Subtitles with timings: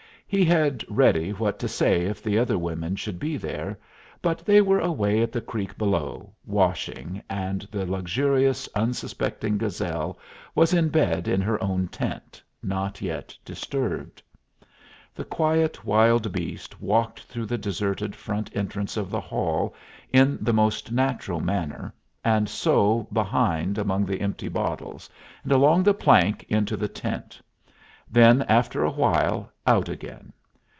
[0.33, 3.77] He had ready what to say if the other women should be there;
[4.21, 10.17] but they were away at the creek below, washing, and the luxurious, unsuspecting Gazelle
[10.55, 14.23] was in bed in her own tent, not yet disturbed.
[15.13, 19.75] The quiet wild beast walked through the deserted front entrance of the hall
[20.13, 21.93] in the most natural manner,
[22.23, 25.09] and so behind among the empty bottles,
[25.43, 27.41] and along the plank into the tent;
[28.13, 30.33] then, after a while, out again.